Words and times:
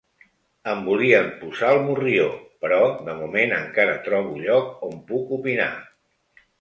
Em 0.69 0.79
volien 0.85 1.27
posar 1.41 1.69
el 1.73 1.81
morrió, 1.89 2.25
però 2.65 2.79
de 3.09 3.15
moment 3.19 3.53
encara 3.59 3.95
trobo 4.09 4.35
lloc 4.47 4.85
on 4.89 4.97
puc 5.13 5.35
opinar. 5.39 5.69